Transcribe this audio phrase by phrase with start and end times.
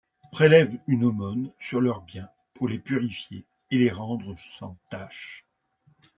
[0.31, 5.45] Prélève une aumône sur leurs biens pour les purifier et les rendre sans tache.